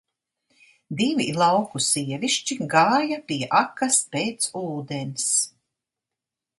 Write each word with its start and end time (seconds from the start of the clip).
Divi 1.01 1.27
lauku 1.41 1.81
sievišķi 1.89 2.59
gāja 2.73 3.21
pie 3.31 3.39
akas 3.63 4.03
pēc 4.17 4.53
ūdens. 4.67 5.33